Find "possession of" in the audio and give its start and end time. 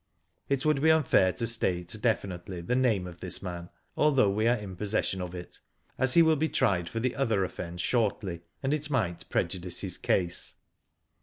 4.75-5.35